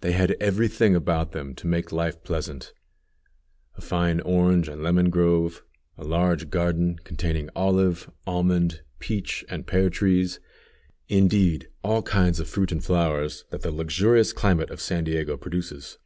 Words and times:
They 0.00 0.12
had 0.12 0.30
every 0.40 0.66
thing 0.66 0.96
about 0.96 1.32
them 1.32 1.54
to 1.56 1.66
make 1.66 1.92
life 1.92 2.24
pleasant: 2.24 2.72
a 3.74 3.82
fine 3.82 4.18
orange 4.20 4.66
and 4.66 4.82
lemon 4.82 5.10
grove; 5.10 5.62
a 5.98 6.04
large 6.04 6.48
garden, 6.48 6.96
containing 7.04 7.50
olive, 7.54 8.10
almond, 8.26 8.80
peach, 8.98 9.44
and 9.50 9.66
pear 9.66 9.90
trees; 9.90 10.40
indeed, 11.06 11.68
all 11.84 12.00
kinds 12.00 12.40
of 12.40 12.48
fruit 12.48 12.72
and 12.72 12.82
flowers, 12.82 13.44
that 13.50 13.60
the 13.60 13.70
luxurious 13.70 14.32
climate 14.32 14.70
of 14.70 14.80
San 14.80 15.04
Diego 15.04 15.36
produces. 15.36 15.98